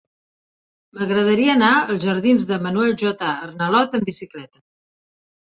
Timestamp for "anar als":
1.55-1.99